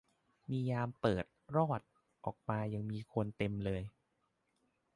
[0.49, 1.23] มียามเปิด
[1.55, 1.81] รอด
[2.25, 2.83] ออกมาคนยัง
[3.37, 3.81] เต็มเลย